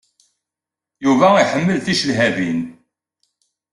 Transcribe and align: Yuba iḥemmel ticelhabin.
Yuba 1.05 1.27
iḥemmel 1.43 1.77
ticelhabin. 1.85 2.59